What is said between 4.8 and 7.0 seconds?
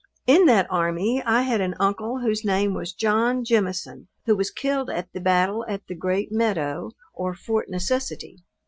at the battle at the Great Meadow